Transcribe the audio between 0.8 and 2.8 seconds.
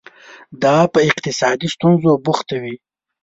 په اقتصادي ستونزو بوختوي.